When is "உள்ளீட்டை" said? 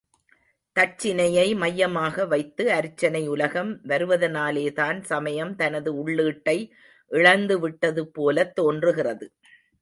5.93-6.57